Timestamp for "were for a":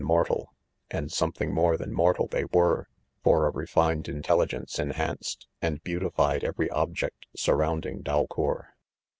2.45-3.51